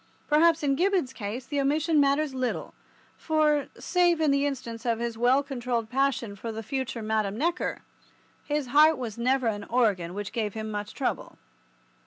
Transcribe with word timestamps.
Perhaps 0.27 0.63
in 0.63 0.73
Gibbon's 0.75 1.13
case 1.13 1.45
the 1.45 1.61
omission 1.61 1.99
matters 1.99 2.33
little, 2.33 2.73
for, 3.17 3.67
save 3.77 4.19
in 4.19 4.31
the 4.31 4.47
instance 4.47 4.83
of 4.83 4.97
his 4.97 5.15
well 5.15 5.43
controlled 5.43 5.91
passion 5.91 6.35
for 6.35 6.51
the 6.51 6.63
future 6.63 7.03
Madame 7.03 7.37
Neckar, 7.37 7.81
his 8.43 8.69
heart 8.69 8.97
was 8.97 9.19
never 9.19 9.45
an 9.45 9.63
organ 9.65 10.15
which 10.15 10.31
gave 10.33 10.55
him 10.55 10.71
much 10.71 10.95
trouble. 10.95 11.37